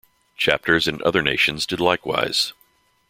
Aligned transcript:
Chapters 0.35 0.87
in 0.87 0.99
other 1.05 1.21
nations 1.21 1.67
did 1.67 1.79
likewise. 1.79 2.53